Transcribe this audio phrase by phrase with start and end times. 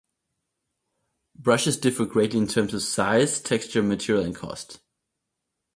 [1.37, 4.79] Brushes differ greatly in terms of size, texture, material, and cost.